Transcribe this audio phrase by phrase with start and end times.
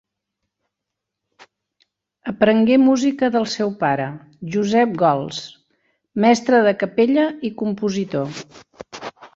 [2.31, 4.09] Aprengué música del seu pare,
[4.57, 5.45] Josep Gols,
[6.27, 8.39] mestre de capella i compositor.